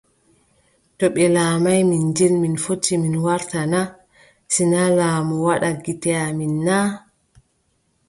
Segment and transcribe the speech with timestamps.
[0.97, 3.81] To ɓe laamaay Minjil mi fotti mi warta na?
[4.53, 6.87] Si naa laamu waɗa gite amin naa?